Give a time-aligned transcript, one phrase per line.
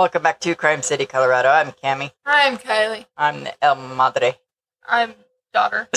[0.00, 1.50] Welcome back to Crime City, Colorado.
[1.50, 2.10] I'm Cami.
[2.24, 3.04] Hi, I'm Kylie.
[3.18, 4.34] I'm the El Madre.
[4.88, 5.12] I'm
[5.52, 5.90] daughter.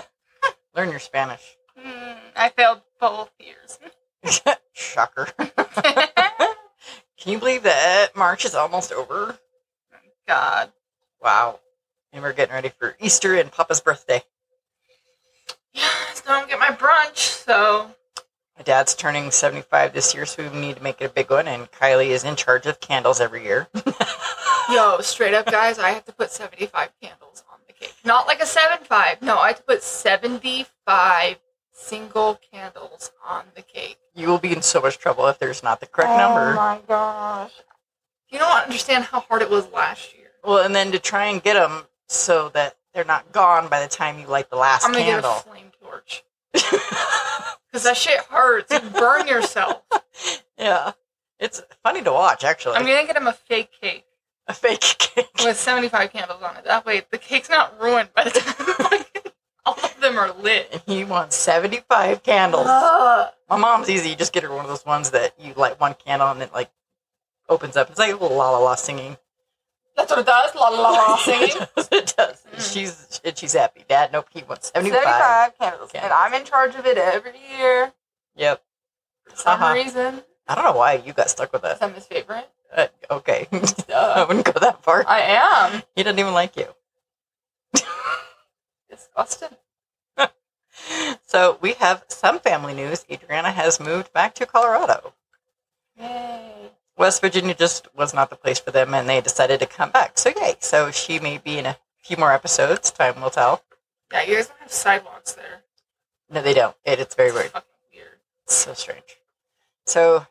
[0.74, 1.58] Learn your Spanish.
[1.78, 3.78] Mm, I failed both years.
[4.72, 5.26] Shocker.
[5.36, 9.38] Can you believe that March is almost over?
[10.26, 10.72] God.
[11.22, 11.60] Wow.
[12.14, 14.22] And we're getting ready for Easter and Papa's birthday.
[15.74, 15.82] Yeah,
[16.14, 17.90] so I don't get my brunch, so
[18.56, 21.48] My dad's turning 75 this year, so we need to make it a big one.
[21.48, 23.68] And Kylie is in charge of candles every year.
[24.70, 27.94] yo, straight up, guys, I have to put seventy-five candles on the cake.
[28.04, 29.22] Not like a seven-five.
[29.22, 31.36] No, I have to put seventy-five
[31.72, 33.96] single candles on the cake.
[34.14, 36.52] You will be in so much trouble if there's not the correct number.
[36.52, 37.52] Oh my gosh.
[38.28, 40.28] You don't understand how hard it was last year.
[40.44, 43.88] Well, and then to try and get them so that they're not gone by the
[43.88, 45.32] time you light the last I'm gonna candle.
[45.32, 46.24] get a flame torch
[47.72, 48.70] because that shit hurts.
[48.70, 49.82] You burn yourself.
[50.58, 50.92] yeah.
[51.40, 52.76] It's funny to watch, actually.
[52.76, 54.04] I'm gonna get him a fake cake.
[54.46, 55.30] a fake cake.
[55.42, 56.64] with 75 candles on it.
[56.64, 59.04] That way, the cake's not ruined by the time
[59.64, 60.68] all of them are lit.
[60.72, 62.66] And he wants 75 candles.
[62.68, 63.32] Ugh.
[63.48, 64.10] My mom's easy.
[64.10, 66.52] You just get her one of those ones that you light one candle and it
[66.52, 66.70] like
[67.48, 67.90] opens up.
[67.90, 69.16] It's like a little la la la singing.
[69.96, 70.54] That's what it does.
[70.54, 71.56] La la la la singing.
[71.76, 72.41] it does.
[72.58, 73.84] She's and she's happy.
[73.88, 75.02] Dad, nope, he wants 75.
[75.02, 75.90] 75 candles.
[75.94, 77.92] And I'm in charge of it every year
[78.36, 78.62] Yep.
[79.24, 79.74] for some Uh-huh.
[79.74, 80.22] reason.
[80.48, 81.78] I don't know why you got stuck with that.
[81.82, 82.48] I'm his favorite.
[82.76, 83.46] Uh, okay.
[83.94, 85.04] I wouldn't go that far.
[85.06, 85.82] I am.
[85.94, 86.68] He doesn't even like you.
[88.90, 89.56] Disgusted.
[91.26, 93.04] So we have some family news.
[93.10, 95.14] Adriana has moved back to Colorado.
[95.98, 96.70] Yay.
[96.96, 100.18] West Virginia just was not the place for them, and they decided to come back.
[100.18, 100.56] So yay!
[100.60, 102.90] So she may be in a few more episodes.
[102.90, 103.62] Time will tell.
[104.12, 105.62] Yeah, you guys don't have sidewalks there.
[106.30, 106.76] No, they don't.
[106.84, 107.52] It, it's very It's weird.
[107.92, 108.18] weird.
[108.44, 109.18] It's so strange.
[109.86, 110.26] So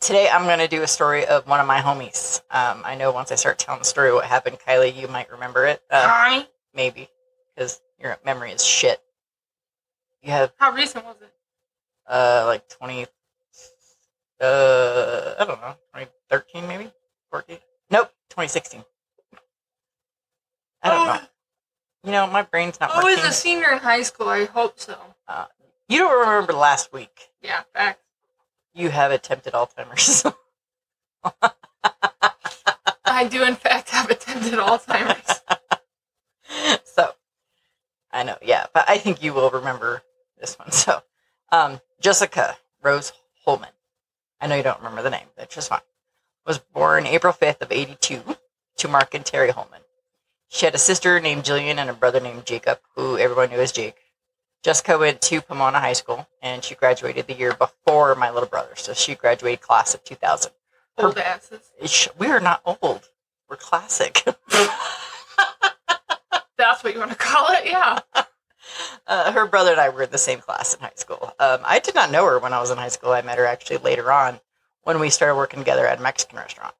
[0.00, 2.40] today I'm going to do a story of one of my homies.
[2.50, 5.66] Um, I know once I start telling the story what happened, Kylie, you might remember
[5.66, 5.82] it.
[5.90, 6.46] Uh, Hi.
[6.74, 7.08] maybe
[7.54, 9.00] because your memory is shit.
[10.22, 11.32] You have How recent was it?
[12.06, 13.06] uh like 20
[14.40, 16.90] uh i don't know 2013 maybe
[17.30, 17.58] 14
[17.90, 18.82] nope 2016
[20.82, 21.20] i don't know
[22.04, 24.28] you know my brain's not I was a senior in high school.
[24.28, 24.96] I hope so.
[25.88, 28.00] you don't remember last week Yeah, fact.
[28.74, 30.24] you have attempted alzheimer's
[33.04, 35.42] I do, in fact, have attempted Alzheimer's.
[36.84, 37.12] so
[38.12, 40.02] i know yeah but i think you will remember
[40.40, 41.00] this one so
[41.52, 43.12] um jessica rose
[43.44, 43.68] holman
[44.40, 45.80] i know you don't remember the name that's just fine
[46.46, 48.22] was born april 5th of 82
[48.78, 49.80] to mark and terry holman
[50.50, 53.72] she had a sister named jillian and a brother named jacob who everyone knew as
[53.72, 53.96] jake
[54.62, 58.74] jessica went to pomona high school and she graduated the year before my little brother
[58.74, 60.52] so she graduated class of 2000
[60.98, 62.10] Old asses.
[62.18, 63.08] We are not old
[63.48, 64.24] we're classic
[66.60, 67.64] That's what you want to call it?
[67.64, 68.00] Yeah.
[69.06, 71.32] Uh, her brother and I were in the same class in high school.
[71.40, 73.12] Um, I did not know her when I was in high school.
[73.12, 74.40] I met her actually later on
[74.82, 76.74] when we started working together at a Mexican restaurant.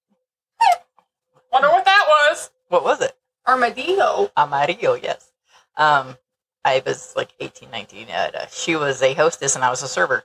[1.50, 2.50] Wonder what that was.
[2.69, 3.16] What was it?
[3.46, 4.30] Armadillo.
[4.36, 5.30] Amarillo, yes.
[5.76, 6.16] Um,
[6.64, 8.08] I was like 18, 19.
[8.08, 10.24] And, uh, she was a hostess and I was a server.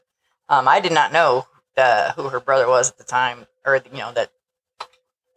[0.49, 3.97] Um, I did not know uh, who her brother was at the time, or you
[3.97, 4.31] know that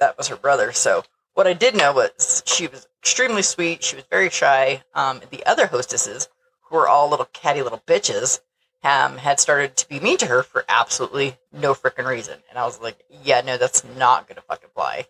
[0.00, 0.72] that was her brother.
[0.72, 1.02] So
[1.34, 3.82] what I did know was she was extremely sweet.
[3.82, 4.82] She was very shy.
[4.94, 6.28] Um, the other hostesses,
[6.62, 8.40] who were all little catty little bitches,
[8.84, 12.38] um, had started to be mean to her for absolutely no freaking reason.
[12.50, 15.06] And I was like, yeah, no, that's not gonna fucking fly.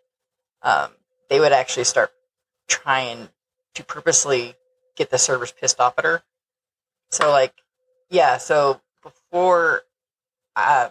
[0.62, 0.90] Um,
[1.28, 2.12] they would actually start
[2.68, 3.28] trying
[3.74, 4.54] to purposely
[4.96, 6.22] get the servers pissed off at her.
[7.10, 7.54] So like,
[8.10, 8.36] yeah.
[8.38, 9.82] So before,
[10.56, 10.90] um,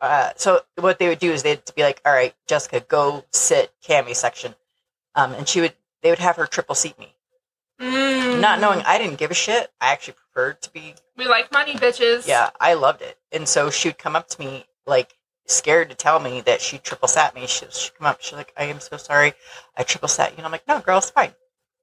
[0.00, 3.72] uh, so what they would do is they'd be like, "All right, Jessica, go sit
[3.84, 4.54] Cammy section,"
[5.14, 7.14] um, and she would they would have her triple seat me,
[7.80, 8.40] Mm.
[8.40, 9.72] not knowing I didn't give a shit.
[9.80, 12.26] I actually preferred to be We like money, bitches.
[12.28, 13.18] yeah, I loved it.
[13.32, 15.17] And so she would come up to me, like,
[15.48, 17.46] scared to tell me that she triple sat me.
[17.46, 19.32] She, she'd come up, she's like, I am so sorry.
[19.76, 20.38] I triple sat you.
[20.38, 21.32] And I'm like, no, girl, it's fine.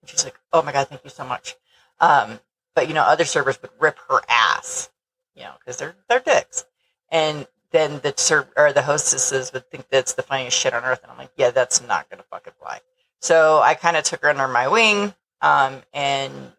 [0.02, 1.56] And she's like, oh my God, thank you so much.
[2.00, 2.40] Um,
[2.76, 4.90] but, you know, other servers would rip her ass,
[5.36, 6.66] you know, because they're, they're dicks.
[7.10, 11.02] And then the serv- or the hostesses would think that's the funniest shit on earth.
[11.04, 12.80] And I'm like, yeah, that's not going to fucking fly.
[13.22, 16.52] So I kind of took her under my wing um, and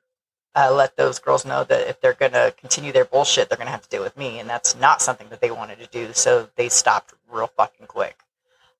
[0.56, 3.66] uh, let those girls know that if they're going to continue their bullshit, they're going
[3.66, 4.40] to have to deal with me.
[4.40, 6.14] And that's not something that they wanted to do.
[6.14, 8.18] So they stopped real fucking quick.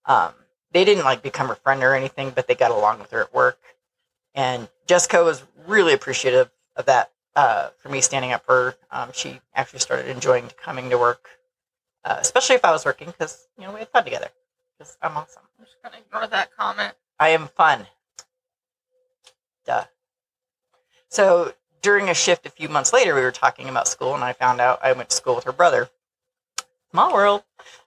[0.07, 0.33] Um,
[0.73, 3.35] they didn't like become her friend or anything, but they got along with her at
[3.35, 3.59] work.
[4.35, 8.77] And Jessica was really appreciative of that uh, for me standing up for her.
[8.91, 11.29] Um, she actually started enjoying coming to work,
[12.05, 14.29] uh, especially if I was working because, you know, we had fun together.
[14.79, 15.43] because I'm awesome.
[15.59, 16.95] I'm just gonna ignore that comment.
[17.19, 17.87] I am fun.
[19.67, 19.85] Duh.
[21.09, 21.53] So
[21.83, 24.61] during a shift a few months later, we were talking about school, and I found
[24.61, 25.89] out I went to school with her brother.
[26.91, 27.43] Small world.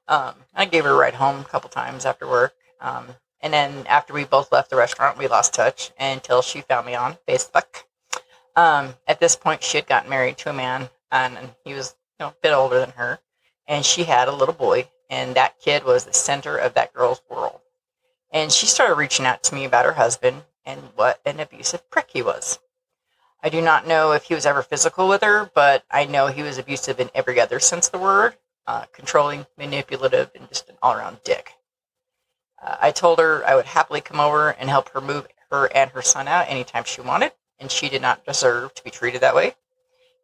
[0.08, 2.54] Um, I gave her a ride home a couple times after work.
[2.82, 3.08] Um,
[3.42, 6.96] and then after we both left the restaurant, we lost touch until she found me
[6.96, 7.84] on Facebook.
[8.56, 12.26] Um, at this point, she had gotten married to a man, and, he was you
[12.26, 13.20] know, a bit older than her.
[13.68, 17.22] And she had a little boy, and that kid was the center of that girl's
[17.30, 17.62] world.
[18.32, 22.10] And she started reaching out to me about her husband and what an abusive prick
[22.12, 22.60] he was.
[23.42, 26.44] I do not know if he was ever physical with her, but I know he
[26.44, 28.36] was abusive in every other sense of the word
[28.70, 31.54] uh, controlling, manipulative, and just an all around dick.
[32.62, 35.90] Uh, I told her I would happily come over and help her move her and
[35.90, 39.34] her son out anytime she wanted, and she did not deserve to be treated that
[39.34, 39.56] way.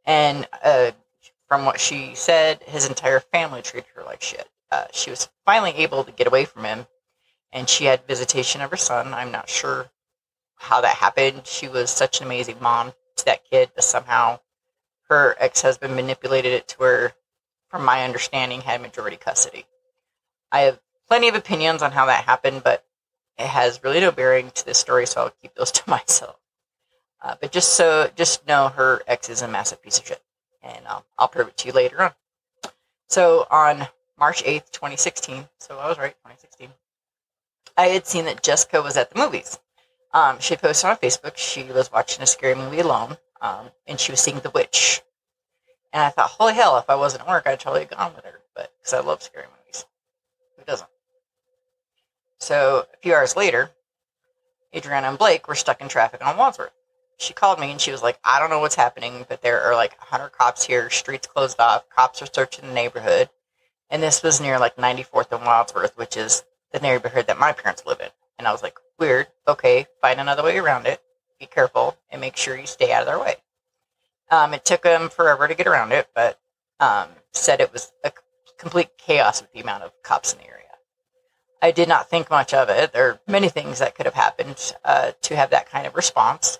[0.06, 0.91] And uh,
[1.47, 4.47] from what she said, his entire family treated her like shit.
[4.71, 6.85] Uh, she was finally able to get away from him,
[7.51, 9.11] and she had visitation of her son.
[9.11, 9.89] I'm not sure
[10.57, 11.47] how that happened.
[11.47, 12.94] She was such an amazing mom
[13.25, 14.39] that kid, but somehow
[15.10, 17.13] her ex husband manipulated it to where,
[17.69, 19.66] from my understanding, had majority custody.
[20.51, 22.86] I have plenty of opinions on how that happened, but
[23.38, 26.38] it has really no bearing to this story, so I'll keep those to myself.
[27.22, 30.21] Uh, but just so, just know her ex is a massive piece of shit,
[30.62, 32.12] and um, I'll prove it to you later on.
[33.07, 33.88] So on
[34.19, 36.69] March 8th, 2016, so I was right, 2016,
[37.78, 39.60] I had seen that Jessica was at the movies.
[40.15, 44.13] Um, she posted on Facebook she was watching a scary movie alone, um, and she
[44.13, 45.01] was seeing The Witch.
[45.91, 48.23] And I thought, holy hell, if I wasn't at work, I'd totally have gone with
[48.23, 49.85] her, but because I love scary movies.
[50.57, 50.88] Who doesn't?
[52.39, 53.71] So a few hours later,
[54.73, 56.71] Adriana and Blake were stuck in traffic on Wadsworth.
[57.18, 59.75] She called me and she was like, I don't know what's happening, but there are
[59.75, 63.29] like 100 cops here, streets closed off, cops are searching the neighborhood.
[63.89, 67.85] And this was near like 94th and Wadsworth, which is the neighborhood that my parents
[67.85, 68.09] live in.
[68.37, 69.27] And I was like, weird.
[69.47, 71.01] Okay, find another way around it.
[71.39, 73.35] Be careful and make sure you stay out of their way.
[74.31, 76.39] Um, it took them forever to get around it, but
[76.79, 78.11] um, said it was a
[78.57, 80.55] complete chaos with the amount of cops in the area.
[81.61, 82.93] I did not think much of it.
[82.93, 86.59] There are many things that could have happened uh, to have that kind of response.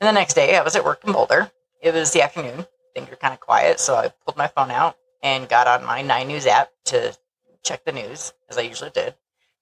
[0.00, 1.50] And the next day, I was at work in Boulder.
[1.82, 2.66] It was the afternoon.
[2.94, 6.02] Things were kind of quiet, so I pulled my phone out and got on my
[6.02, 7.16] Nine News app to
[7.62, 9.14] check the news, as I usually did.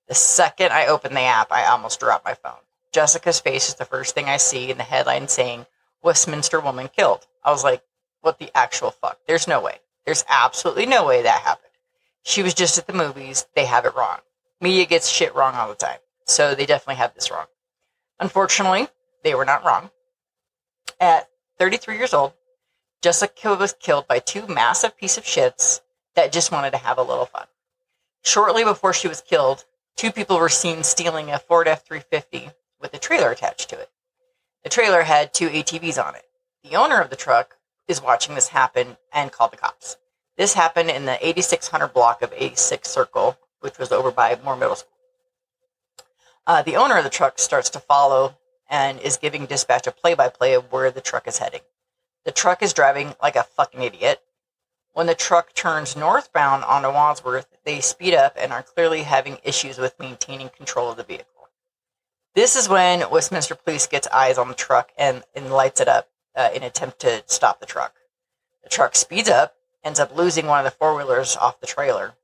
[0.08, 2.60] The second I opened the app, I almost dropped my phone.
[2.92, 5.66] Jessica's face is the first thing I see in the headline saying,
[6.02, 7.26] Westminster woman killed.
[7.44, 7.82] I was like,
[8.20, 9.18] what the actual fuck?
[9.26, 9.78] There's no way.
[10.04, 11.72] There's absolutely no way that happened.
[12.22, 13.46] She was just at the movies.
[13.54, 14.18] They have it wrong.
[14.60, 15.98] Media gets shit wrong all the time.
[16.24, 17.46] So they definitely have this wrong.
[18.18, 18.88] Unfortunately,
[19.22, 19.90] they were not wrong.
[21.00, 22.32] At 33 years old,
[23.02, 25.80] Jessica was killed by two massive piece of shits
[26.14, 27.46] that just wanted to have a little fun.
[28.24, 29.64] Shortly before she was killed,
[29.96, 32.50] two people were seen stealing a Ford F 350
[32.80, 33.90] with a trailer attached to it.
[34.62, 36.24] The trailer had two ATVs on it.
[36.62, 37.56] The owner of the truck
[37.88, 39.96] is watching this happen and called the cops.
[40.36, 44.76] This happened in the 8600 block of 86 Circle, which was over by Moore Middle
[44.76, 44.92] School.
[46.46, 48.36] Uh, the owner of the truck starts to follow
[48.68, 51.62] and is giving dispatch a play by play of where the truck is heading.
[52.24, 54.20] The truck is driving like a fucking idiot.
[54.96, 59.76] When the truck turns northbound onto Wadsworth, they speed up and are clearly having issues
[59.76, 61.50] with maintaining control of the vehicle.
[62.34, 66.08] This is when Westminster Police gets eyes on the truck and, and lights it up
[66.34, 67.92] uh, in attempt to stop the truck.
[68.62, 72.14] The truck speeds up, ends up losing one of the four wheelers off the trailer.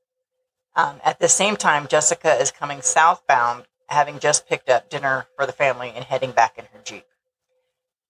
[0.75, 5.45] Um, at the same time, Jessica is coming southbound, having just picked up dinner for
[5.45, 7.05] the family and heading back in her Jeep.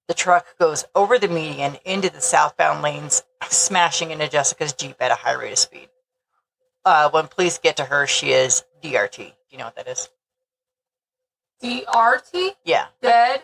[0.07, 5.11] The truck goes over the median into the southbound lanes, smashing into Jessica's Jeep at
[5.11, 5.89] a high rate of speed.
[6.85, 9.17] Uh, when police get to her, she is DRT.
[9.17, 10.09] Do you know what that is?
[11.61, 12.51] DRT?
[12.65, 12.87] Yeah.
[13.01, 13.43] Dead.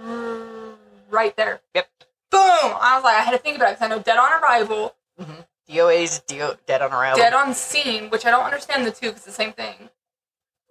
[0.00, 0.74] Mm,
[1.10, 1.60] Right there.
[1.74, 1.88] Yep.
[2.30, 2.40] Boom!
[2.40, 4.94] I was like, I had to think about it because I know dead on arrival,
[5.18, 5.32] hmm
[5.70, 7.16] DOA is DO, dead on arrival.
[7.18, 9.88] dead on scene, which I don't understand the two because it's the same thing.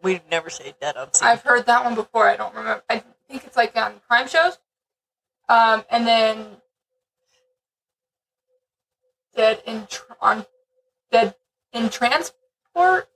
[0.04, 1.30] We've never say dead on scene.
[1.30, 2.30] I've heard that one before.
[2.30, 2.84] I don't remember.
[2.90, 4.60] I think it's like on crime shows.
[5.50, 6.46] Um, and then
[9.36, 10.46] dead in tr- on
[11.12, 11.36] dead
[11.72, 13.10] in transport.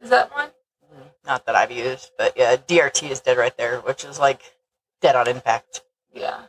[0.00, 0.48] Is that one?
[0.94, 4.42] Mm, Not that I've used, but yeah, DRT is dead right there, which is like
[5.00, 5.82] dead on impact.
[6.12, 6.42] Yeah.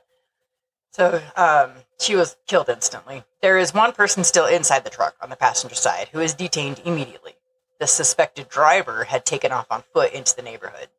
[0.92, 3.24] So um, she was killed instantly.
[3.42, 6.82] There is one person still inside the truck on the passenger side who is detained
[6.86, 7.34] immediately.
[7.80, 10.90] The suspected driver had taken off on foot into the neighborhood.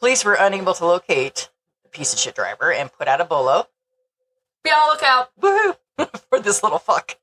[0.00, 1.48] Police were unable to locate
[1.84, 3.68] the piece of shit driver and put out a bolo
[4.64, 5.30] Be on the lookout.
[5.40, 5.76] woohoo,
[6.28, 7.16] for this little fuck.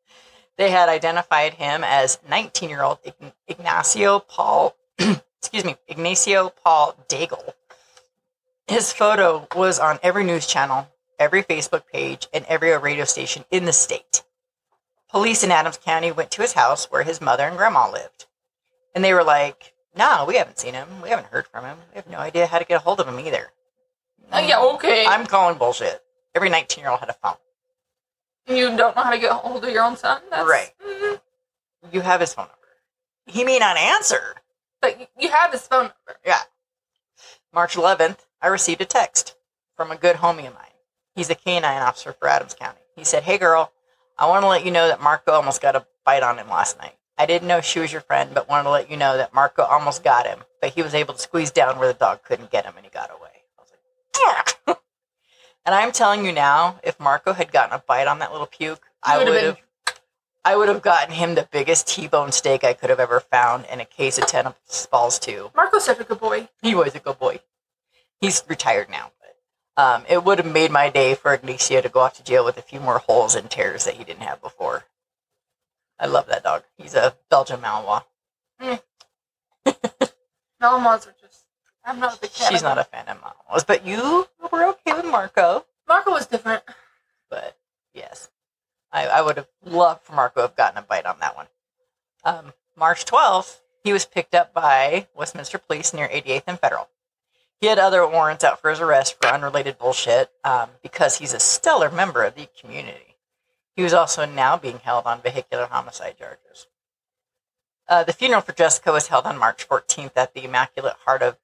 [0.58, 3.00] They had identified him as 19 year old
[3.48, 4.76] Ignacio Paul,
[5.40, 7.54] excuse me, Ignacio Paul Daigle.
[8.68, 10.88] His photo was on every news channel,
[11.20, 14.24] every Facebook page, and every radio station in the state.
[15.10, 18.28] Police in Adams County went to his house where his mother and grandma lived.
[18.96, 20.88] And they were like, no, we haven't seen him.
[21.02, 21.78] We haven't heard from him.
[21.92, 23.52] We have no idea how to get a hold of him either.
[24.32, 25.06] Uh, yeah, okay.
[25.06, 26.02] I'm calling bullshit.
[26.34, 27.36] Every 19 year old had a phone.
[28.48, 30.22] You don't know how to get hold of your own son?
[30.30, 30.74] That's, Right.
[30.84, 31.22] Mhm.
[31.92, 32.58] You have his phone number.
[33.26, 34.36] He may not answer.
[34.82, 36.20] But you have his phone number.
[36.26, 36.42] Yeah.
[37.54, 39.36] March 11th, I received a text
[39.76, 40.66] from a good homie of mine.
[41.16, 42.80] He's a canine officer for Adams County.
[42.96, 43.72] He said, Hey girl,
[44.18, 46.78] I want to let you know that Marco almost got a bite on him last
[46.80, 46.96] night.
[47.18, 49.64] I didn't know she was your friend, but wanted to let you know that Marco
[49.64, 52.66] almost got him, but he was able to squeeze down where the dog couldn't get
[52.66, 53.30] him and he got away.
[53.58, 53.72] I was
[54.68, 54.78] like!
[55.66, 58.82] and I'm telling you now, if Marco had gotten a bite on that little puke,
[59.04, 59.58] I would have.
[60.44, 63.80] I would have gotten him the biggest T-bone steak I could have ever found and
[63.80, 65.52] a case of tennis balls too.
[65.56, 66.50] Marco's such a good boy.
[66.64, 67.42] He was a good boy.
[68.20, 72.00] He's retired now, but um, it would have made my day for Ignacio to go
[72.00, 74.86] off to jail with a few more holes and tears that he didn't have before.
[76.00, 76.64] I love that dog.
[76.76, 78.04] He's a Belgian Malinois.
[80.60, 81.41] Malinois are just.
[81.84, 82.52] I'm not a big fan.
[82.52, 85.66] She's not a fan of Malinois, but you were okay with Marco.
[85.88, 86.64] Marco was different.
[87.30, 87.58] But
[87.94, 88.30] yes,
[88.92, 91.48] I, I would have loved for Marco to have gotten a bite on that one.
[92.24, 96.90] Um, March 12th, he was picked up by Westminster Police near 88th and Federal.
[97.60, 101.40] He had other warrants out for his arrest for unrelated bullshit um, because he's a
[101.40, 103.18] stellar member of the community.
[103.76, 106.68] He was also now being held on vehicular homicide charges.
[107.88, 111.38] Uh, the funeral for Jessica was held on March 14th at the Immaculate Heart of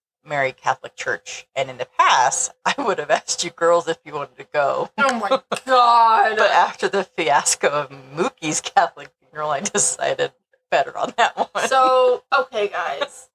[0.47, 1.45] Mary Catholic Church.
[1.57, 4.89] And in the past, I would have asked you girls if you wanted to go.
[4.97, 6.37] Oh my god.
[6.37, 10.31] But after the fiasco of Mookie's Catholic funeral, I decided
[10.71, 11.67] better on that one.
[11.67, 13.29] So, okay, guys.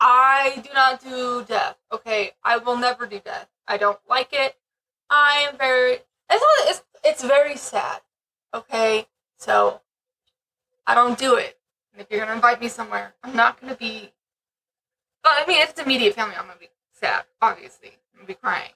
[0.00, 1.76] I do not do death.
[1.92, 3.48] Okay, I will never do death.
[3.68, 4.56] I don't like it.
[5.10, 5.92] I am very.
[5.92, 6.70] It's not.
[6.70, 8.00] It's it's very sad.
[8.54, 9.06] Okay,
[9.38, 9.82] so
[10.86, 11.58] I don't do it.
[11.92, 14.12] And if you're gonna invite me somewhere, I'm not gonna be.
[15.24, 17.24] Well, I mean, if it's immediate family, I'm gonna be sad.
[17.40, 18.70] Obviously, I'm gonna be crying.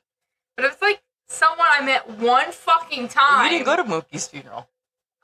[0.56, 4.26] But if it's like someone I met one fucking time, you didn't go to Mookie's
[4.28, 4.68] funeral.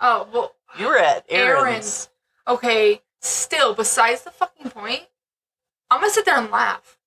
[0.00, 1.62] Oh well, You were at Aaron's.
[1.64, 2.08] Aaron's.
[2.46, 3.00] okay.
[3.20, 5.04] Still, besides the fucking point,
[5.90, 6.98] I'm gonna sit there and laugh.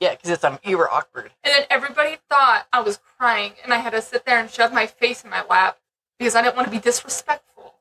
[0.00, 1.32] Yeah, because it's um, you were awkward.
[1.44, 4.72] And then everybody thought I was crying, and I had to sit there and shove
[4.72, 5.78] my face in my lap
[6.18, 7.74] because I didn't want to be disrespectful.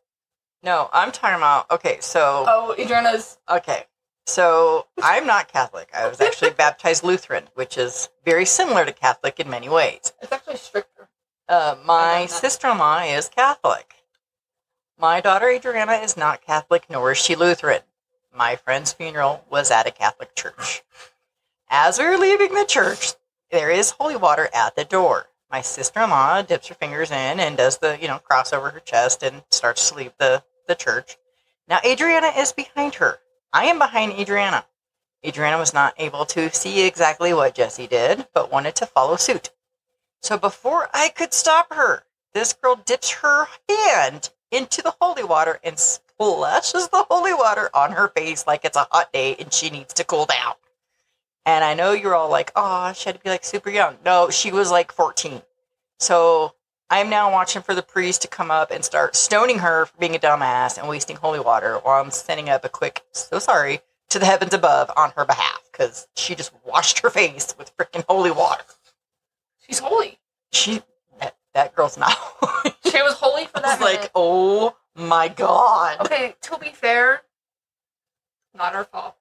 [0.61, 1.71] No, I'm talking about.
[1.71, 3.37] Okay, so Oh, Adriana's.
[3.49, 3.85] okay,
[4.25, 5.89] so I'm not Catholic.
[5.93, 10.13] I was actually baptized Lutheran, which is very similar to Catholic in many ways.
[10.21, 11.09] It's actually stricter.
[11.47, 13.93] Uh, my sister-in-law is Catholic.
[14.97, 17.81] My daughter Adriana is not Catholic, nor is she Lutheran.
[18.33, 20.83] My friend's funeral was at a Catholic church.
[21.69, 23.13] As we were leaving the church,
[23.51, 25.27] there is holy water at the door.
[25.51, 29.21] My sister-in-law dips her fingers in and does the, you know, cross over her chest
[29.21, 31.17] and starts to leave the, the church.
[31.67, 33.19] Now Adriana is behind her.
[33.53, 34.65] I am behind Adriana.
[35.23, 39.51] Adriana was not able to see exactly what Jesse did, but wanted to follow suit.
[40.23, 45.59] So before I could stop her, this girl dips her hand into the holy water
[45.63, 49.69] and splashes the holy water on her face like it's a hot day and she
[49.69, 50.55] needs to cool down.
[51.45, 53.97] And I know you're all like, oh, she had to be like super young.
[54.03, 55.41] No, she was like 14.
[55.99, 56.55] So
[56.93, 60.15] I'm now watching for the priest to come up and start stoning her for being
[60.15, 64.19] a dumbass and wasting holy water while I'm sending up a quick, so sorry, to
[64.19, 68.29] the heavens above on her behalf because she just washed her face with freaking holy
[68.29, 68.63] water.
[69.65, 70.19] She's holy.
[70.51, 70.83] She,
[71.19, 72.15] that, that girl's not.
[72.85, 75.99] She was holy for I that like, oh my god.
[76.01, 77.23] Okay, to be fair,
[78.55, 79.15] not our fault.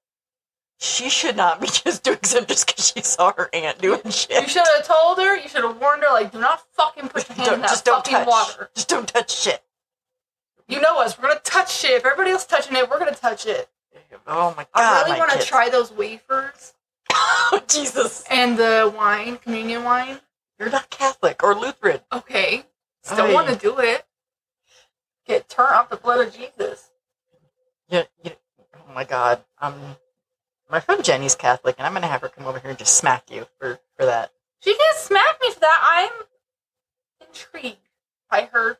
[0.83, 4.41] She should not be just doing something just because she saw her aunt doing shit.
[4.41, 5.37] You should have told her.
[5.37, 6.09] You should have warned her.
[6.11, 8.27] Like, do not fucking put your hand Don't, in that just don't fucking touch.
[8.27, 8.69] water.
[8.75, 9.63] Just don't touch shit.
[10.67, 11.17] You know us.
[11.17, 11.91] We're gonna touch shit.
[11.91, 13.69] If everybody else touching it, we're gonna touch it.
[14.27, 15.05] Oh my god.
[15.05, 16.73] I really want to try those wafers
[17.13, 18.25] oh Jesus.
[18.29, 20.19] and the wine, communion wine.
[20.59, 22.01] You're not Catholic or Lutheran.
[22.11, 22.65] Okay,
[23.03, 24.05] still want to do it.
[25.25, 26.91] Get turned off the blood of Jesus.
[27.87, 28.31] Yeah, you,
[28.75, 29.43] oh my god.
[29.61, 29.95] Um,
[30.69, 33.29] my friend Jenny's Catholic, and I'm gonna have her come over here and just smack
[33.31, 34.31] you for for that.
[34.61, 35.79] She can smack me for that.
[35.83, 37.77] I'm intrigued
[38.29, 38.77] by her.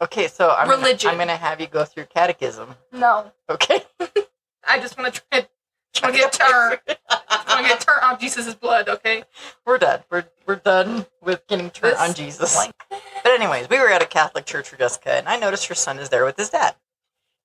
[0.00, 1.08] Okay, so I'm Religion.
[1.10, 2.74] Gonna, I'm gonna have you go through catechism.
[2.92, 3.82] No, Okay.
[4.68, 5.46] I just want to try.
[5.94, 6.80] To get turned.
[7.08, 8.88] I want to get turned on Jesus' blood.
[8.88, 9.24] Okay.
[9.66, 10.00] we're done.
[10.10, 12.56] We're we're done with getting turned This on Jesus.
[12.56, 15.74] Like, But anyways, we were at a Catholic church for Jessica, and I noticed her
[15.74, 16.74] son is there with his dad.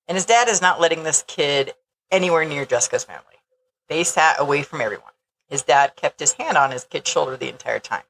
[0.07, 1.73] And his dad is not letting this kid
[2.11, 3.23] anywhere near Jessica's family.
[3.87, 5.13] They sat away from everyone.
[5.47, 8.03] His dad kept his hand on his kid's shoulder the entire time.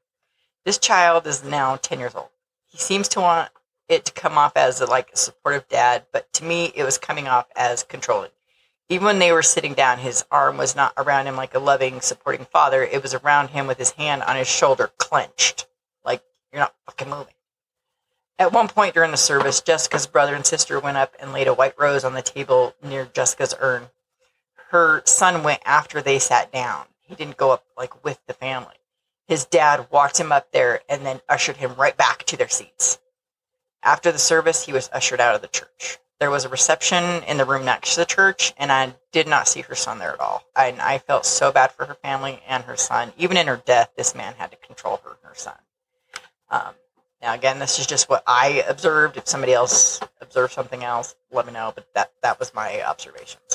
[0.64, 2.30] This child is now 10 years old.
[2.66, 3.50] He seems to want
[3.88, 6.98] it to come off as a, like a supportive dad, but to me, it was
[6.98, 8.30] coming off as controlling.
[8.90, 12.00] Even when they were sitting down, his arm was not around him like a loving,
[12.00, 12.82] supporting father.
[12.82, 15.66] It was around him with his hand on his shoulder, clenched,
[16.04, 17.34] like you're not fucking moving.
[18.38, 21.54] At one point during the service, Jessica's brother and sister went up and laid a
[21.54, 23.88] white rose on the table near Jessica's urn.
[24.70, 26.86] Her son went after they sat down.
[27.00, 28.74] He didn't go up like with the family.
[29.26, 32.98] His dad walked him up there and then ushered him right back to their seats.
[33.82, 35.98] After the service, he was ushered out of the church.
[36.20, 39.48] There was a reception in the room next to the church, and I did not
[39.48, 40.44] see her son there at all.
[40.54, 43.12] I, I felt so bad for her family and her son.
[43.16, 45.54] Even in her death, this man had to control her and her son.
[46.50, 46.74] Um,
[47.22, 49.16] now, again, this is just what I observed.
[49.16, 51.72] If somebody else observed something else, let me know.
[51.74, 53.47] But that that was my observations.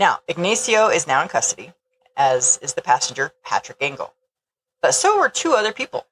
[0.00, 1.74] Now, Ignacio is now in custody,
[2.16, 4.14] as is the passenger Patrick Engel.
[4.80, 6.06] But so were two other people.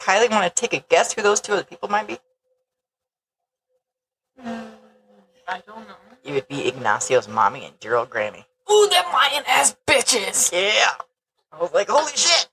[0.00, 2.18] Kylie, want to take a guess who those two other people might be?
[4.44, 4.72] Mm,
[5.46, 5.94] I don't know.
[6.24, 8.44] It would be Ignacio's mommy and dear old granny.
[8.68, 10.50] Ooh, them lying ass bitches.
[10.52, 10.90] Yeah.
[11.52, 12.48] I was like, holy shit.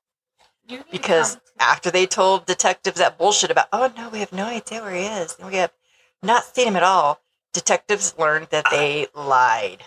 [0.91, 4.93] Because after they told detectives that bullshit about, oh no, we have no idea where
[4.93, 5.71] he is, and we have
[6.21, 7.19] not seen him at all,
[7.51, 9.81] detectives learned that they lied.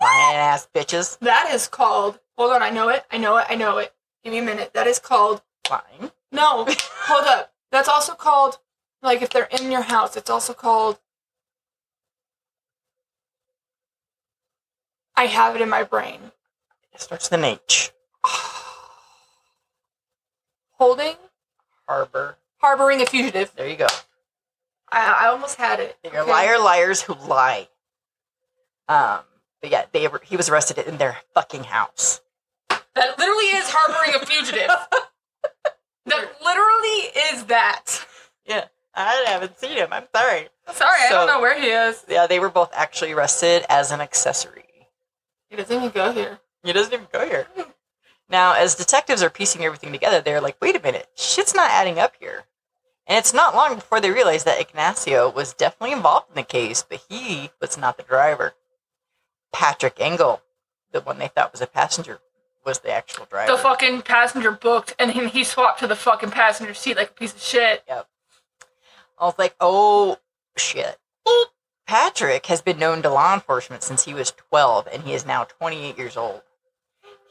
[0.00, 1.18] Lying ass bitches.
[1.20, 2.18] that is called.
[2.36, 3.04] Hold on, I know it.
[3.10, 3.46] I know it.
[3.48, 3.92] I know it.
[4.24, 4.72] Give me a minute.
[4.74, 5.42] That is called.
[5.70, 6.10] Lying.
[6.32, 7.52] No, hold up.
[7.70, 8.58] That's also called.
[9.02, 10.98] Like if they're in your house, it's also called.
[15.16, 16.32] I have it in my brain.
[16.92, 17.90] It starts with an H.
[20.72, 21.14] Holding,
[21.88, 22.36] Harbor.
[22.58, 23.52] harboring a fugitive.
[23.56, 23.86] There you go.
[24.90, 25.96] I, I almost had it.
[26.04, 26.30] You're okay?
[26.30, 27.68] liar liars who lie.
[28.88, 29.20] Um,
[29.62, 32.20] but yeah, they were, he was arrested in their fucking house.
[32.68, 34.68] That literally is harboring a fugitive.
[36.06, 38.06] that literally is that.
[38.44, 39.88] Yeah, I haven't seen him.
[39.92, 40.48] I'm sorry.
[40.72, 42.04] Sorry, I don't know where he is.
[42.08, 44.64] Yeah, they were both actually arrested as an accessory.
[45.48, 46.40] He doesn't even go here.
[46.62, 47.46] He doesn't even go here.
[48.28, 51.98] Now, as detectives are piecing everything together, they're like, wait a minute, shit's not adding
[51.98, 52.44] up here.
[53.06, 56.84] And it's not long before they realize that Ignacio was definitely involved in the case,
[56.88, 58.54] but he was not the driver.
[59.52, 60.42] Patrick Engel,
[60.92, 62.20] the one they thought was a passenger,
[62.64, 63.52] was the actual driver.
[63.52, 67.14] The fucking passenger booked, and then he swapped to the fucking passenger seat like a
[67.14, 67.82] piece of shit.
[67.88, 68.08] Yep.
[69.18, 70.18] I was like, oh,
[70.56, 70.98] shit.
[71.86, 75.44] Patrick has been known to law enforcement since he was 12, and he is now
[75.44, 76.42] 28 years old.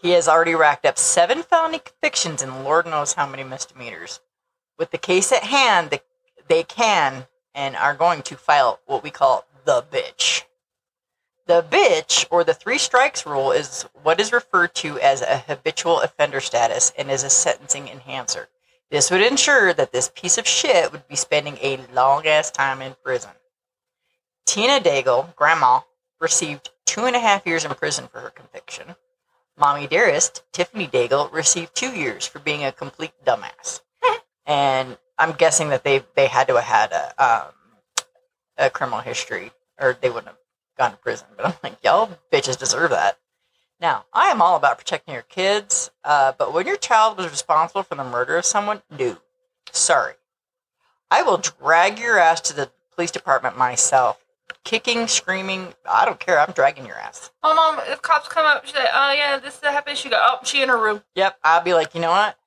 [0.01, 4.19] He has already racked up seven felony convictions and Lord knows how many misdemeanors.
[4.77, 6.01] With the case at hand, the,
[6.47, 10.43] they can and are going to file what we call the bitch.
[11.47, 15.99] The bitch, or the three strikes rule, is what is referred to as a habitual
[16.01, 18.47] offender status and is a sentencing enhancer.
[18.91, 22.81] This would ensure that this piece of shit would be spending a long ass time
[22.81, 23.31] in prison.
[24.45, 25.81] Tina Daigle, grandma,
[26.19, 28.95] received two and a half years in prison for her conviction.
[29.57, 33.81] Mommy Dearest, Tiffany Daigle, received two years for being a complete dumbass.
[34.45, 37.53] and I'm guessing that they they had to have had a um,
[38.57, 40.40] a criminal history, or they wouldn't have
[40.81, 41.27] gone to prison.
[41.37, 43.19] But I'm like, y'all bitches deserve that.
[43.79, 47.83] Now, I am all about protecting your kids, uh, but when your child was responsible
[47.83, 49.17] for the murder of someone, no.
[49.71, 50.13] Sorry.
[51.11, 54.23] I will drag your ass to the police department myself.
[54.63, 56.39] Kicking, screaming, I don't care.
[56.39, 57.31] I'm dragging your ass.
[57.43, 59.97] Oh, mom, if cops come up, she's like, oh, yeah, this happened.
[59.97, 61.03] She go, oh, she in her room.
[61.15, 62.37] Yep, I'll be like, you know what?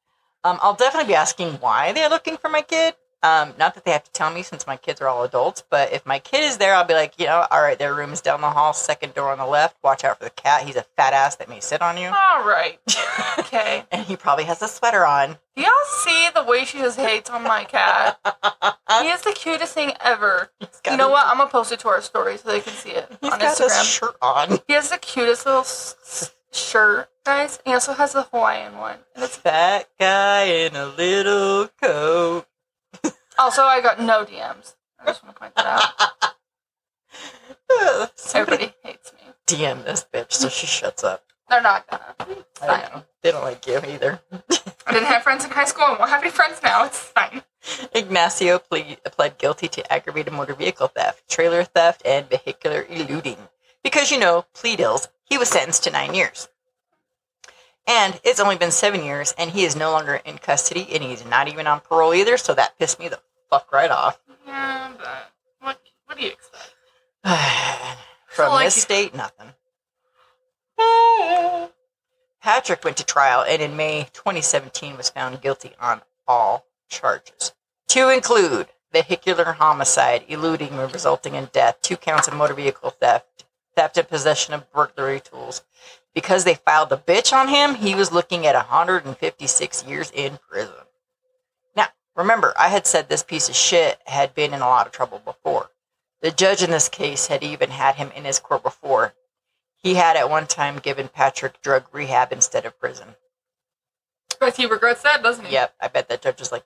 [0.42, 2.94] Um, I'll definitely be asking why they're looking for my kid.
[3.24, 5.92] Um, not that they have to tell me since my kids are all adults, but
[5.94, 8.20] if my kid is there, I'll be like, you know, all right, their room is
[8.20, 9.76] down the hall, second door on the left.
[9.82, 10.64] Watch out for the cat.
[10.64, 12.08] He's a fat ass that may sit on you.
[12.08, 12.78] All right.
[13.38, 13.84] Okay.
[13.92, 15.36] and he probably has a sweater on.
[15.54, 15.70] Do y'all
[16.04, 18.18] see the way she just hates on my cat?
[19.02, 20.50] he is the cutest thing ever.
[20.90, 21.26] You know a- what?
[21.26, 23.84] I'm going to post it to our story so they can see it on Instagram.
[23.84, 24.58] shirt on.
[24.66, 27.60] He has the cutest little s- shirt, guys.
[27.64, 28.96] He also has the Hawaiian one.
[29.14, 32.46] And it's Fat guy in a little coat.
[33.38, 34.74] Also, I got no DMs.
[35.00, 35.90] I just want to point that out.
[38.16, 39.20] Somebody Everybody hates me.
[39.46, 41.22] DM this bitch so she shuts up.
[41.50, 42.14] They're not gonna.
[42.40, 42.80] It's I fine.
[42.92, 43.02] know.
[43.22, 44.20] They don't like you either.
[44.86, 45.84] I didn't have friends in high school.
[45.84, 46.84] I won't have any friends now.
[46.84, 47.42] It's fine.
[47.94, 53.36] Ignacio ple- pled guilty to aggravated motor vehicle theft, trailer theft, and vehicular eluding.
[53.82, 56.48] Because, you know, plea deals, he was sentenced to nine years.
[57.86, 61.24] And it's only been seven years, and he is no longer in custody, and he's
[61.26, 62.36] not even on parole either.
[62.36, 63.20] So that pissed me the
[63.50, 64.18] fuck right off.
[64.46, 66.72] Yeah, uh, but what what do you expect?
[68.28, 69.52] From like- this state, nothing.
[72.44, 77.54] Patrick went to trial and in May 2017 was found guilty on all charges,
[77.88, 83.96] to include vehicular homicide, eluding resulting in death, two counts of motor vehicle theft, theft
[83.96, 85.64] and possession of burglary tools.
[86.14, 90.74] Because they filed the bitch on him, he was looking at 156 years in prison.
[91.76, 94.92] Now, remember, I had said this piece of shit had been in a lot of
[94.92, 95.70] trouble before.
[96.22, 99.14] The judge in this case had even had him in his court before.
[99.76, 103.16] He had at one time given Patrick drug rehab instead of prison.
[104.40, 105.52] But he regrets that, doesn't he?
[105.52, 106.64] Yep, I bet that judge was like,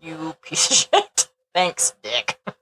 [0.00, 1.28] You piece of shit.
[1.54, 2.38] Thanks, Dick.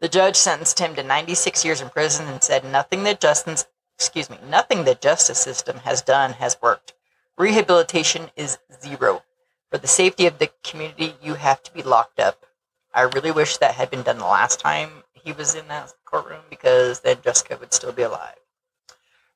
[0.00, 3.66] The judge sentenced him to 96 years in prison and said nothing that Justin's
[3.98, 6.94] excuse me, nothing the justice system has done has worked.
[7.36, 9.24] Rehabilitation is zero.
[9.72, 12.46] For the safety of the community, you have to be locked up.
[12.94, 16.42] I really wish that had been done the last time he was in that courtroom
[16.48, 18.36] because then Jessica would still be alive.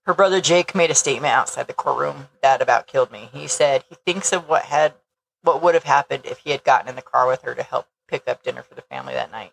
[0.05, 3.31] Her brother Jake made a statement outside the courtroom that about killed me.
[3.33, 4.95] He said he thinks of what had
[5.43, 7.89] what would have happened if he had gotten in the car with her to help
[8.07, 9.53] pick up dinner for the family that night.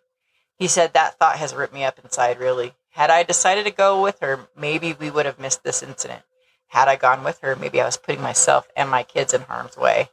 [0.55, 2.73] He said that thought has ripped me up inside really.
[2.91, 6.23] Had I decided to go with her, maybe we would have missed this incident.
[6.67, 9.77] Had I gone with her, maybe I was putting myself and my kids in harm's
[9.77, 10.09] way.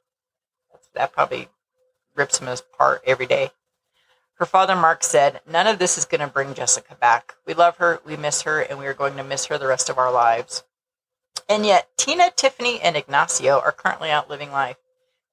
[0.95, 1.49] That probably
[2.15, 3.51] rips him apart every day.
[4.35, 7.35] Her father, Mark, said, None of this is going to bring Jessica back.
[7.47, 9.89] We love her, we miss her, and we are going to miss her the rest
[9.89, 10.63] of our lives.
[11.49, 14.77] And yet, Tina, Tiffany, and Ignacio are currently out living life,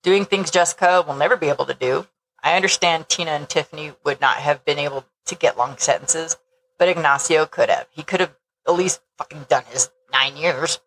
[0.04, 2.08] doing things Jessica will never be able to do.
[2.42, 6.38] I understand Tina and Tiffany would not have been able to get long sentences,
[6.78, 7.88] but Ignacio could have.
[7.92, 8.36] He could have
[8.68, 10.80] at least fucking done his nine years.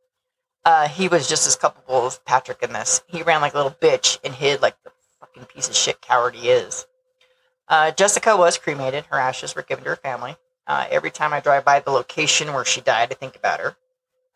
[0.65, 3.03] Uh, he was just as culpable as Patrick in this.
[3.07, 6.35] He ran like a little bitch and hid like the fucking piece of shit coward
[6.35, 6.87] he is.
[7.69, 9.07] Uh, Jessica was cremated.
[9.07, 10.37] Her ashes were given to her family.
[10.67, 13.77] Uh, every time I drive by the location where she died, I think about her.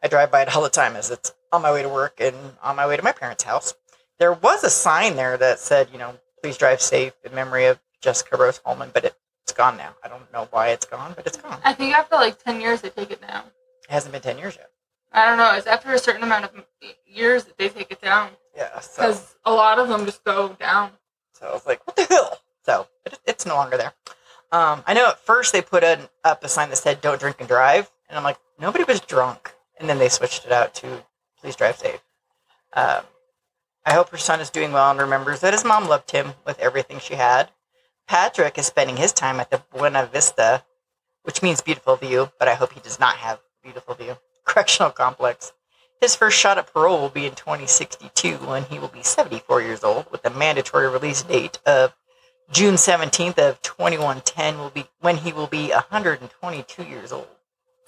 [0.02, 2.36] I drive by it all the time as it's on my way to work and
[2.62, 3.74] on my way to my parents' house.
[4.18, 7.80] There was a sign there that said, you know, please drive safe in memory of
[8.00, 9.94] Jessica Rose Holman, but it, it's gone now.
[10.04, 11.58] I don't know why it's gone, but it's gone.
[11.64, 13.44] I think after like 10 years, they take it down.
[13.88, 14.70] It hasn't been 10 years yet.
[15.12, 15.52] I don't know.
[15.54, 16.50] It's after a certain amount of
[17.06, 18.30] years that they take it down.
[18.56, 20.90] Yeah, so, Because a lot of them just go down.
[21.32, 22.38] so I was like, what the hell?
[22.64, 23.92] So it, it's no longer there.
[24.52, 27.36] Um, I know at first they put an, up a sign that said don't drink
[27.38, 29.54] and drive, and I'm like, nobody was drunk.
[29.78, 31.02] And then they switched it out to
[31.40, 32.02] please drive safe.
[32.74, 33.02] Um,
[33.84, 36.58] I hope her son is doing well and remembers that his mom loved him with
[36.58, 37.50] everything she had.
[38.10, 40.64] Patrick is spending his time at the Buena Vista,
[41.22, 44.16] which means beautiful view, but I hope he does not have beautiful view.
[44.44, 45.52] Correctional complex.
[46.00, 49.84] His first shot at parole will be in 2062 when he will be 74 years
[49.84, 51.94] old with a mandatory release date of
[52.50, 57.28] June 17th of 2110 will be when he will be 122 years old.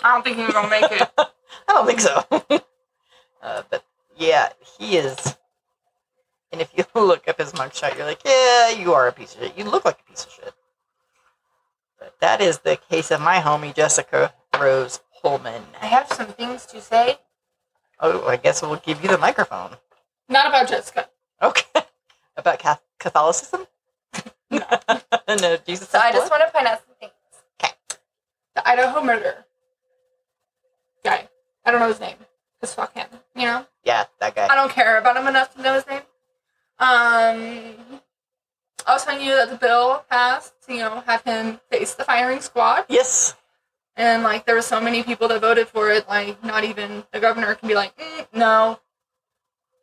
[0.05, 1.11] I don't think he's going to make it.
[1.19, 1.27] I
[1.67, 2.25] don't think so.
[3.43, 3.85] uh, but
[4.17, 5.37] yeah, he is.
[6.53, 9.41] And if you look up his mugshot, you're like, yeah, you are a piece of
[9.43, 9.59] shit.
[9.59, 10.55] You look like a piece of shit.
[11.99, 15.63] But that is the case of my homie, Jessica Rose Holman.
[15.81, 17.19] I have some things to say.
[18.01, 19.77] Oh, I guess we'll give you the microphone.
[20.29, 21.09] Not about Jessica.
[21.41, 21.65] Okay.
[22.35, 22.63] About
[22.99, 23.67] Catholicism?
[24.51, 24.65] No.
[25.29, 25.91] no, Jesus.
[25.91, 27.13] So I just want to point out some things.
[27.59, 27.69] 'Kay.
[28.55, 29.45] The Idaho murder
[31.05, 31.29] guy.
[31.67, 32.17] I don't know his name.
[32.63, 33.07] Just fuck him.
[33.37, 33.67] You know?
[33.85, 34.49] Yeah, that guy.
[34.51, 36.01] I don't care about him enough to know his name.
[36.83, 38.01] Um,
[38.85, 42.03] I was telling you that the bill passed to, you know, have him face the
[42.03, 42.87] firing squad.
[42.89, 43.37] Yes.
[43.95, 47.21] And, like, there were so many people that voted for it, like, not even the
[47.21, 48.81] governor can be like, mm, no.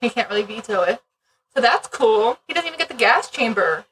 [0.02, 1.02] He can't really veto it.
[1.56, 2.38] So that's cool.
[2.48, 3.86] He doesn't even get the gas chamber.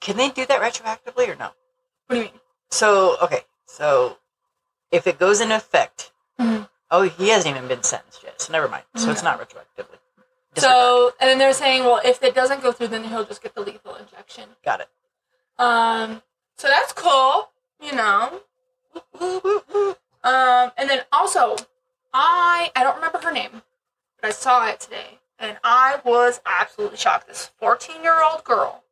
[0.00, 1.50] Can they do that retroactively or no?
[2.06, 2.32] What do you mean?
[2.70, 3.42] So, okay.
[3.66, 4.18] So,
[4.90, 6.68] if it goes into effect, Mhm.
[6.90, 8.40] oh, he hasn't even been sentenced yet.
[8.40, 8.84] So, never mind.
[8.96, 9.98] So, it's not retroactively.
[10.56, 13.54] So, and then they're saying, well, if it doesn't go through, then he'll just get
[13.54, 14.44] the lethal injection.
[14.64, 14.88] Got it.
[15.58, 16.22] Um,
[16.56, 18.40] so that's cool, you know.
[20.24, 21.56] Um, and then also,
[22.12, 23.62] I I don't remember her name,
[24.20, 27.28] but I saw it today, and I was absolutely shocked.
[27.28, 28.82] This 14 year old girl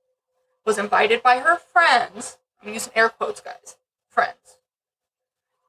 [0.65, 2.39] was invited by her friends.
[2.63, 3.77] I'm using air quotes, guys.
[4.09, 4.57] Friends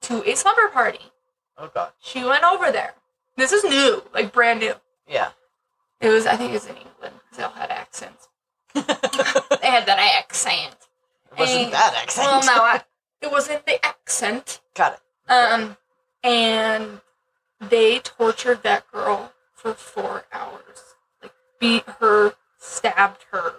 [0.08, 1.12] to a slumber party.
[1.58, 1.92] Oh, God.
[2.00, 2.94] She went over there.
[3.36, 4.74] This is new, like brand new.
[5.08, 5.32] Yeah.
[6.02, 7.16] It was, I think, it was in England.
[7.30, 8.28] 'cause They all had accents.
[8.74, 10.76] They had that accent.
[11.32, 12.28] It wasn't And- that accent.
[12.28, 12.84] Well, no, I,
[13.22, 14.62] it wasn't the accent.
[14.76, 15.32] Got it.
[15.32, 15.78] Um,
[16.24, 17.02] and
[17.60, 20.96] they tortured that girl for four hours.
[21.22, 23.56] Like beat her, stabbed her.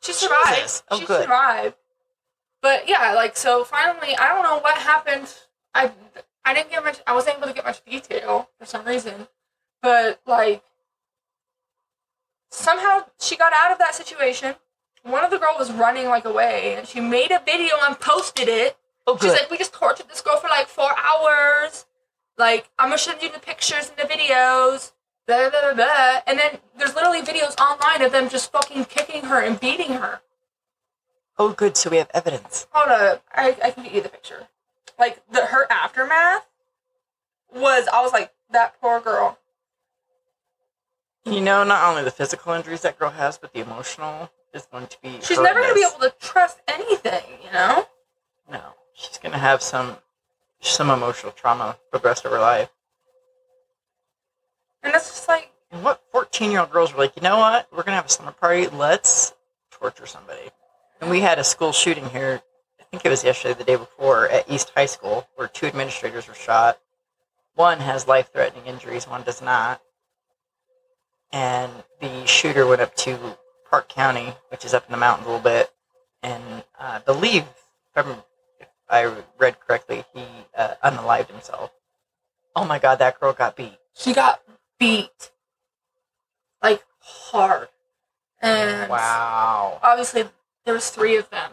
[0.00, 0.82] She survived.
[0.90, 1.22] Oh, she good.
[1.22, 1.74] survived.
[2.62, 5.34] But yeah, like so finally I don't know what happened.
[5.74, 5.92] I
[6.44, 9.28] I didn't get much I wasn't able to get much detail for some reason.
[9.82, 10.62] But like
[12.50, 14.54] somehow she got out of that situation.
[15.02, 18.48] One of the girl was running like away and she made a video and posted
[18.48, 18.76] it.
[19.06, 19.30] Oh, good.
[19.30, 21.86] She's like, we just tortured this girl for like four hours.
[22.36, 24.92] Like, I'm gonna show you the pictures and the videos.
[25.26, 26.20] Blah, blah, blah, blah.
[26.26, 30.20] And then there's literally videos online of them just fucking kicking her and beating her.
[31.38, 31.76] oh, good.
[31.76, 32.66] So we have evidence.
[32.72, 33.24] Hold up.
[33.34, 34.48] I, I can get you the picture.
[34.98, 36.46] Like, the her aftermath
[37.54, 39.38] was, I was like, that poor girl.
[41.24, 44.86] You know, not only the physical injuries that girl has, but the emotional is going
[44.86, 45.20] to be.
[45.22, 47.86] She's never gonna be able to trust anything, you know?
[48.50, 48.62] No,
[48.94, 49.96] she's gonna have some
[50.60, 52.70] some emotional trauma for the rest of her life.
[54.82, 57.68] And it's just like, And what fourteen year old girls were like, you know what?
[57.70, 58.66] We're gonna have a summer party.
[58.68, 59.34] Let's
[59.70, 60.50] torture somebody.
[61.00, 62.42] And we had a school shooting here.
[62.80, 66.26] I think it was yesterday, the day before, at East High School, where two administrators
[66.26, 66.78] were shot.
[67.54, 69.06] One has life threatening injuries.
[69.06, 69.80] One does not.
[71.32, 73.36] And the shooter went up to
[73.68, 75.70] Park County, which is up in the mountains a little bit,
[76.22, 77.44] and uh, I believe,
[77.96, 78.06] if,
[78.88, 80.24] I read correctly, he
[80.56, 81.70] uh, unalived himself.
[82.56, 83.78] Oh my God, that girl got beat.
[83.94, 84.40] she got
[84.78, 85.30] beat.
[86.62, 87.68] Like, hard.
[88.42, 89.78] And Wow.
[89.82, 90.24] obviously
[90.64, 91.52] there was three of them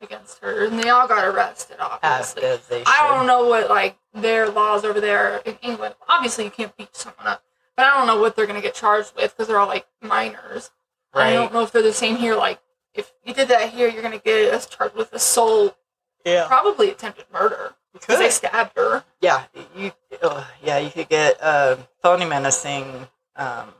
[0.00, 4.84] against her and they all got arrested obviously i don't know what like their laws
[4.84, 7.42] over there in england obviously you can't beat someone up
[7.76, 9.86] but i don't know what they're going to get charged with because they're all like
[10.00, 10.70] minors
[11.14, 11.28] Right.
[11.28, 12.60] i don't know if they're the same here like
[12.94, 15.76] if you did that here you're going to get us charged with assault
[16.24, 16.46] Yeah.
[16.46, 19.44] probably attempted murder because they stabbed her Yeah.
[19.76, 19.92] You.
[20.22, 20.78] Uh, yeah.
[20.78, 23.06] You could get uh, felony menacing,
[23.36, 23.74] um,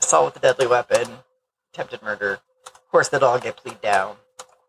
[0.00, 1.08] assault with a deadly weapon,
[1.72, 2.38] attempted murder.
[2.66, 4.16] Of course, they'd all get plead down.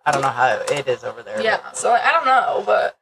[0.05, 1.41] I don't know how it is over there.
[1.41, 2.97] yeah so i don't know but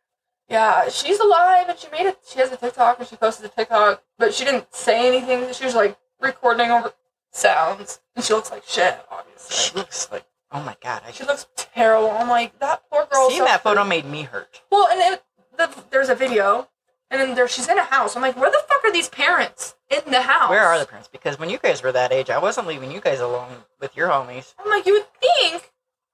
[0.53, 3.49] yeah she's alive and she made it she has a tiktok and she posted a
[3.49, 6.93] tiktok but she didn't say anything she was like recording over
[7.31, 10.25] sounds and she looks like shit obviously She looks like.
[10.55, 11.01] Oh my god!
[11.07, 14.61] I she looks terrible i'm like that poor girl Seeing that photo made me hurt.
[14.71, 15.23] well and it,
[15.57, 16.67] the, there's a video
[17.09, 19.75] and then there she's in a house i'm like where the fuck are these parents
[19.89, 21.07] in the house Where are the parents?
[21.11, 24.09] Because when you guys were that age, I wasn't leaving you guys alone with your
[24.09, 24.53] homies.
[24.59, 25.71] i'm like you would think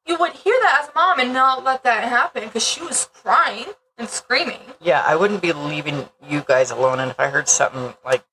[0.07, 3.09] you would hear that as a mom and not let that happen because she was
[3.13, 3.65] crying
[3.99, 6.99] and screaming Yeah, I wouldn't be leaving you guys alone.
[6.99, 8.23] And if I heard something like,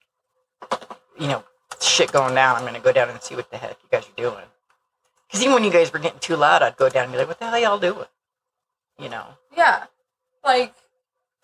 [1.18, 1.44] you know,
[1.80, 4.20] shit going down, I'm gonna go down and see what the heck you guys are
[4.22, 4.44] doing.
[5.26, 7.28] Because even when you guys were getting too loud, I'd go down and be like,
[7.28, 8.06] "What the hell y'all doing?"
[8.98, 9.26] You know.
[9.56, 9.86] Yeah.
[10.44, 10.74] Like,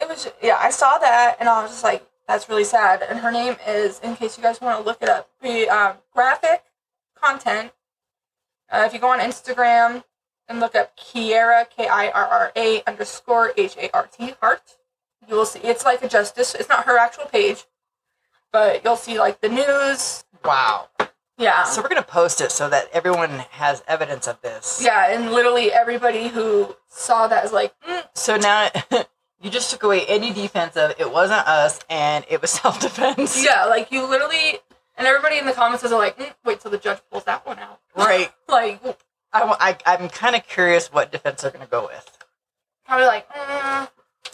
[0.01, 3.03] it was, yeah, I saw that and I was just like, that's really sad.
[3.03, 5.97] And her name is, in case you guys want to look it up, the um,
[6.15, 6.63] graphic
[7.15, 7.73] content.
[8.71, 10.03] Uh, if you go on Instagram
[10.53, 14.77] and look up Kirra, K I R R A underscore H A R T, heart,
[15.29, 16.55] you will see it's like a justice.
[16.55, 17.65] It's not her actual page,
[18.53, 20.25] but you'll see like the news.
[20.45, 20.89] Wow.
[21.39, 21.65] Yeah.
[21.65, 24.81] So we're gonna post it so that everyone has evidence of this.
[24.85, 28.69] yeah, and literally everybody who saw that is like, mm, So now
[29.41, 33.43] you just took away any defense of it wasn't us and it was self defense.
[33.43, 34.59] Yeah, like you literally,
[34.99, 37.59] and everybody in the comments is like, mm, wait till the judge pulls that one
[37.59, 37.81] out.
[37.97, 38.31] Right.
[38.49, 38.83] Like,
[39.33, 42.19] I, I, am kind of curious what defense they're gonna go with.
[42.87, 43.89] probably like, mm,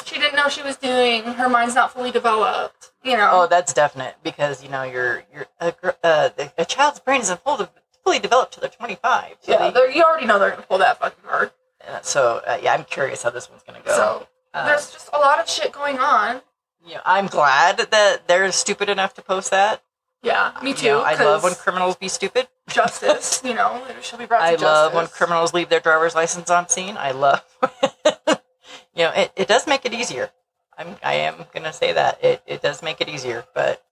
[0.04, 1.22] she didn't know she was doing.
[1.24, 2.90] Her mind's not fully developed.
[3.04, 3.28] You know.
[3.32, 7.68] Oh, that's definite because you know you're you're a, uh, a child's brain isn't fully
[8.04, 9.36] fully developed till they're 25.
[9.40, 11.52] So yeah, they- you already know they're gonna pull that fucking card.
[11.86, 13.94] uh, so uh, yeah, I'm curious how this one's gonna go.
[13.94, 16.42] So Uh, there's just a lot of shit going on.
[16.84, 19.82] you know, I'm glad that they're stupid enough to post that.
[20.22, 20.90] Yeah, me too.
[21.04, 22.48] I love when criminals be stupid.
[22.68, 23.40] justice.
[23.44, 26.68] You know, she'll be brought to I love when criminals leave their driver's license on
[26.68, 26.96] scene.
[26.98, 27.44] I love,
[28.26, 30.30] you know, it, it does make it easier.
[30.76, 33.44] I'm I am gonna say that it, it does make it easier.
[33.54, 33.84] But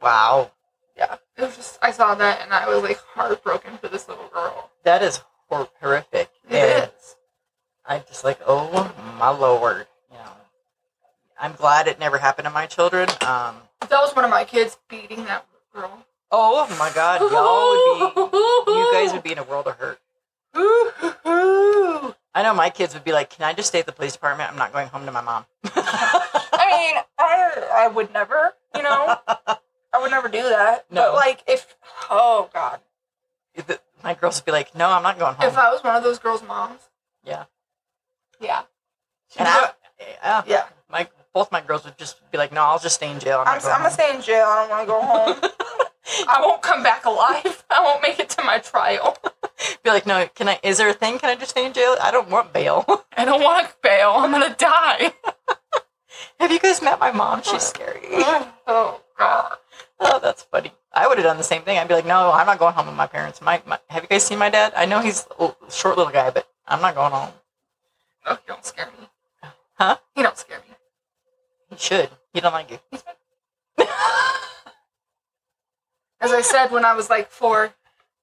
[0.00, 0.52] wow,
[0.96, 4.28] Yeah, it was just I saw that and I was like heartbroken for this little
[4.32, 4.70] girl.
[4.84, 6.30] that is hor- horrific.
[6.48, 7.16] It and is.
[7.86, 10.30] I'm just like, oh my lord, you know.
[11.38, 13.08] I'm glad it never happened to my children.
[13.26, 16.06] Um, that was one of my kids beating that girl.
[16.30, 19.98] oh my god, y'all would be, you guys would be in a world of hurt.
[22.36, 24.50] I know my kids would be like, can I just stay at the police department?
[24.50, 25.44] I'm not going home to my mom.
[25.64, 30.86] I mean, I I would never, you know, I would never do that.
[30.90, 31.02] No.
[31.12, 31.76] But like, if
[32.10, 32.80] oh god,
[33.66, 35.48] The- my girls would be like, no, I'm not going home.
[35.48, 36.80] if I was one of those girls' moms,
[37.24, 37.44] Yeah.
[38.40, 38.62] yeah,
[39.38, 39.70] and I,
[40.22, 43.18] yeah, yeah, my both my girls would just be like, no, I'll just stay in
[43.18, 43.42] jail.
[43.46, 44.44] I'm, I'm going I'm gonna stay in jail.
[44.46, 45.50] I don't want to go home.
[46.28, 47.64] I won't come back alive.
[47.70, 49.16] I won't make it to my trial.
[49.84, 50.58] Be like, no, can I?
[50.62, 51.18] Is there a thing?
[51.18, 51.96] Can I just stay in jail?
[52.00, 52.84] I don't want bail.
[53.16, 54.12] I don't want bail.
[54.16, 55.12] I'm gonna die.
[56.40, 57.42] Have you guys met my mom?
[57.42, 58.00] She's scary.
[58.66, 59.56] oh god.
[60.00, 60.72] Oh, that's funny.
[60.92, 61.78] I would have done the same thing.
[61.78, 63.40] I'd be like, no, I'm not going home with my parents.
[63.40, 64.72] My, my have you guys seen my dad?
[64.76, 67.32] I know he's a short little guy, but I'm not going home.
[68.26, 69.08] No, he don't scare me.
[69.74, 69.96] Huh?
[70.14, 70.74] He don't scare me.
[71.70, 72.10] He should.
[72.32, 72.78] He don't like you.
[76.24, 77.74] As I said when I was like four,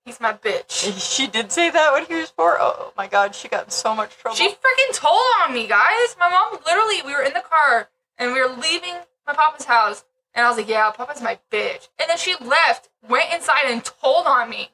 [0.05, 0.71] he's my bitch.
[1.15, 2.57] she did say that when he was four.
[2.59, 4.35] Oh my god, she got in so much trouble.
[4.35, 6.15] She freaking told on me, guys.
[6.19, 8.95] My mom literally, we were in the car and we were leaving
[9.27, 12.89] my papa's house, and I was like, "Yeah, papa's my bitch." And then she left,
[13.07, 14.71] went inside, and told on me,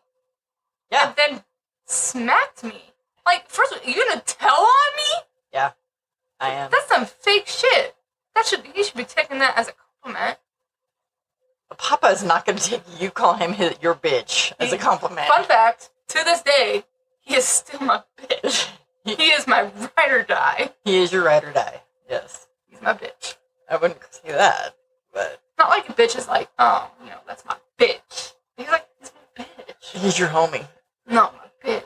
[0.89, 1.43] yeah, and then
[1.85, 2.93] smacked me.
[3.25, 5.25] Like, first, of all, you gonna tell on me?
[5.53, 5.71] Yeah,
[6.39, 6.71] I am.
[6.71, 7.93] That's some fake shit.
[8.35, 9.73] That should he should be taking that as a
[12.17, 15.27] is not going to take you call him his, your bitch as a compliment.
[15.27, 16.83] Fun fact: to this day,
[17.21, 18.69] he is still my bitch.
[19.05, 20.71] He is my ride or die.
[20.83, 21.79] he is your ride or die.
[22.09, 23.37] Yes, He's my bitch.
[23.69, 24.75] I wouldn't say that,
[25.13, 28.33] but Not like a bitch is like, oh, you know, that's my bitch.
[28.57, 29.97] He's like, he's my bitch.
[29.97, 30.67] he's your homie.
[31.09, 31.83] No, my bitch.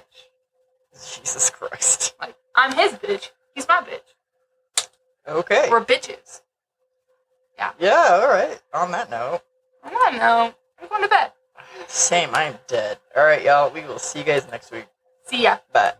[1.21, 2.15] Jesus Christ.
[2.19, 3.29] Like, I'm his bitch.
[3.53, 4.87] He's my bitch.
[5.27, 5.67] Okay.
[5.69, 6.41] We're bitches.
[7.55, 7.73] Yeah.
[7.79, 8.19] Yeah.
[8.23, 8.59] All right.
[8.73, 9.41] On that note,
[9.83, 10.53] I don't know.
[10.81, 11.31] I'm going to bed.
[11.87, 12.29] same.
[12.33, 12.99] I'm dead.
[13.15, 13.71] All right, y'all.
[13.71, 14.87] We will see you guys next week.
[15.27, 15.57] See ya.
[15.73, 15.93] Bye.